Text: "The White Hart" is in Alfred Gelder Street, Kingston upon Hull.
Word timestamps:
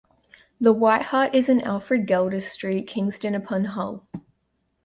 "The 0.59 0.73
White 0.73 1.03
Hart" 1.03 1.35
is 1.35 1.47
in 1.47 1.61
Alfred 1.61 2.07
Gelder 2.07 2.41
Street, 2.41 2.87
Kingston 2.87 3.35
upon 3.35 3.65
Hull. 3.65 4.07